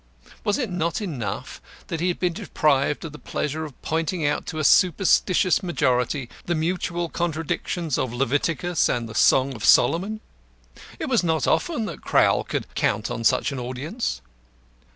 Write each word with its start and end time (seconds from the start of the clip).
Was 0.43 0.57
it 0.57 0.71
not 0.71 0.99
enough 0.99 1.61
that 1.85 1.99
he 1.99 2.07
had 2.07 2.19
been 2.19 2.33
deprived 2.33 3.05
of 3.05 3.11
the 3.11 3.19
pleasure 3.19 3.65
of 3.65 3.79
pointing 3.83 4.25
out 4.25 4.47
to 4.47 4.57
a 4.57 4.63
superstitious 4.63 5.61
majority 5.61 6.27
the 6.47 6.55
mutual 6.55 7.07
contradictions 7.07 7.99
of 7.99 8.11
Leviticus 8.11 8.89
and 8.89 9.07
the 9.07 9.13
Song 9.13 9.53
of 9.53 9.63
Solomon? 9.63 10.19
It 10.97 11.05
was 11.05 11.23
not 11.23 11.45
often 11.45 11.85
that 11.85 12.01
Crowl 12.01 12.43
could 12.43 12.65
count 12.73 13.11
on 13.11 13.23
such 13.23 13.51
an 13.51 13.59
audience. 13.59 14.21